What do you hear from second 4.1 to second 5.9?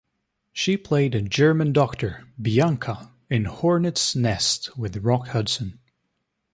Nest" with Rock Hudson.